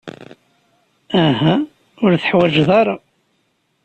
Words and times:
Uhu, 1.25 1.53
ur 2.03 2.11
teḥwajeḍ 2.21 2.69
aya. 2.79 2.95